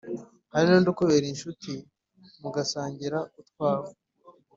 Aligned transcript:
Hari 0.53 0.65
n’undi 0.67 0.87
ukubera 0.91 1.25
incuti 1.31 1.73
mugasangira 2.41 3.19
utwawe 3.41 3.89